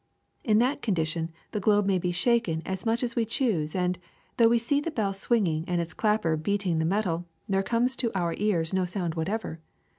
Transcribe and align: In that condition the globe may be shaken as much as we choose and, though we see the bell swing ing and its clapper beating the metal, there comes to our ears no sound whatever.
In 0.43 0.57
that 0.57 0.81
condition 0.81 1.29
the 1.51 1.59
globe 1.59 1.85
may 1.85 1.99
be 1.99 2.11
shaken 2.11 2.63
as 2.65 2.87
much 2.87 3.03
as 3.03 3.15
we 3.15 3.23
choose 3.23 3.75
and, 3.75 3.99
though 4.37 4.47
we 4.47 4.57
see 4.57 4.81
the 4.81 4.89
bell 4.89 5.13
swing 5.13 5.45
ing 5.45 5.63
and 5.67 5.79
its 5.79 5.93
clapper 5.93 6.35
beating 6.35 6.79
the 6.79 6.85
metal, 6.85 7.27
there 7.47 7.61
comes 7.61 7.95
to 7.97 8.11
our 8.17 8.33
ears 8.39 8.73
no 8.73 8.85
sound 8.85 9.13
whatever. 9.13 9.59